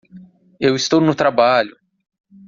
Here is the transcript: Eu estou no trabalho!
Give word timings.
Eu 0.59 0.73
estou 0.77 0.99
no 0.99 1.13
trabalho! 1.13 1.77